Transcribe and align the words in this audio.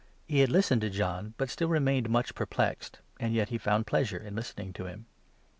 He 0.27 0.39
had 0.39 0.49
listened 0.49 0.81
to 0.81 0.89
John, 0.89 1.35
but 1.37 1.47
still 1.51 1.67
16 1.67 1.69
MARK, 1.69 1.81
6. 1.81 1.81
remained 2.01 2.09
much 2.09 2.33
perplexed, 2.33 3.01
and 3.19 3.35
yet 3.35 3.49
he 3.49 3.59
found 3.59 3.85
pleasure 3.85 4.17
in 4.17 4.33
listen 4.35 4.57
ing 4.63 4.73
to 4.73 4.85
him. 4.85 5.05